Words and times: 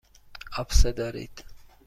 آبسه 0.57 0.91
دارید. 0.91 1.43